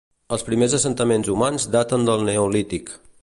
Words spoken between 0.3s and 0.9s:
Els primers